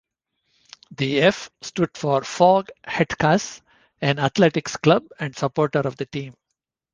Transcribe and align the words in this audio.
The 0.97 1.21
"F" 1.21 1.51
stood 1.61 1.95
for 1.95 2.21
Foghetcaz, 2.21 3.61
an 4.01 4.17
athletics 4.17 4.75
club 4.75 5.05
and 5.19 5.35
supporter 5.37 5.81
of 5.81 5.95
the 5.97 6.07
team. 6.07 6.33